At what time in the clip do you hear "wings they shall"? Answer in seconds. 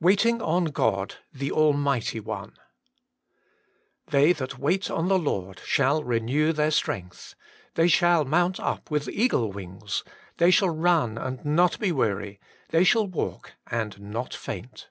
9.52-10.70